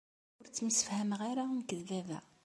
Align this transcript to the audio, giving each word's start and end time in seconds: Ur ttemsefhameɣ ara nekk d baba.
Ur 0.39 0.47
ttemsefhameɣ 0.47 1.19
ara 1.29 1.43
nekk 1.51 1.71
d 1.79 1.81
baba. 1.89 2.19